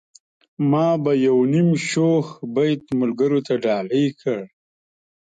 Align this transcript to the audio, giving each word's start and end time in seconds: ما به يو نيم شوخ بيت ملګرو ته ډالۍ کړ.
ما 0.71 0.87
به 1.03 1.11
يو 1.25 1.37
نيم 1.51 1.69
شوخ 1.89 2.25
بيت 2.55 2.83
ملګرو 2.99 3.39
ته 3.47 3.53
ډالۍ 3.63 4.05
کړ. 4.21 4.39